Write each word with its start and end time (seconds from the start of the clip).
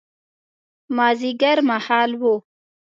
مازیګر 0.95 1.57
مهال 1.69 2.11
و. 2.19 2.21